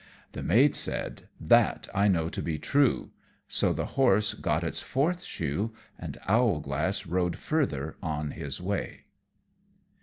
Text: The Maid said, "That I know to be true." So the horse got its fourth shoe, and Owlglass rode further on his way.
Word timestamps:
The 0.31 0.41
Maid 0.41 0.75
said, 0.75 1.29
"That 1.39 1.87
I 1.93 2.07
know 2.07 2.27
to 2.27 2.41
be 2.41 2.57
true." 2.57 3.11
So 3.47 3.71
the 3.71 3.85
horse 3.85 4.33
got 4.33 4.63
its 4.63 4.81
fourth 4.81 5.21
shoe, 5.21 5.75
and 5.99 6.17
Owlglass 6.27 7.05
rode 7.05 7.35
further 7.35 7.97
on 8.01 8.31
his 8.31 8.59
way. 8.59 9.05